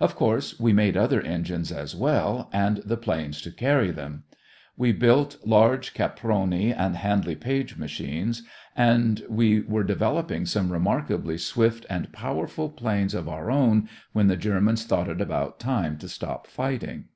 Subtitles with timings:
[0.00, 4.24] Of course we made other engines as well, and the planes to carry them.
[4.74, 8.42] We built large Caproni and Handley Page machines,
[8.74, 14.36] and we were developing some remarkably swift and powerful planes of our own when the
[14.38, 17.08] Germans thought it about time to stop fighting.